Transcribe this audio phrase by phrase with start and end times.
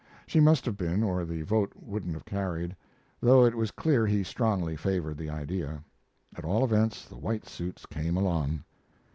[0.25, 2.75] She must have been or the vote wouldn't have carried,
[3.19, 5.83] though it was clear he strongly favored the idea.
[6.35, 8.63] At all events, the white suits came along.